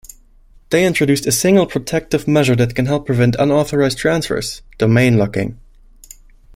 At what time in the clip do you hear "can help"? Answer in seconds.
2.73-3.05